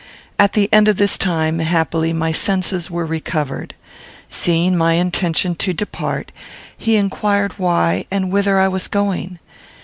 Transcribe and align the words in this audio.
At 0.39 0.53
the 0.53 0.67
end 0.73 0.87
of 0.87 0.97
this 0.97 1.15
time, 1.15 1.59
happily, 1.59 2.11
my 2.11 2.31
senses 2.31 2.89
were 2.89 3.05
recovered. 3.05 3.75
Seeing 4.31 4.75
my 4.75 4.93
intention 4.93 5.53
to 5.57 5.73
depart, 5.73 6.31
he 6.75 6.95
inquired 6.95 7.59
why, 7.59 8.05
and 8.09 8.31
whither 8.31 8.57
I 8.59 8.67
was 8.67 8.87
going. 8.87 9.37